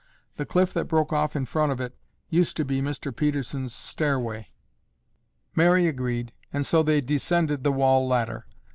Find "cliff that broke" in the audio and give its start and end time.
0.47-1.13